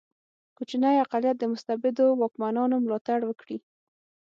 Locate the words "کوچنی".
0.57-0.95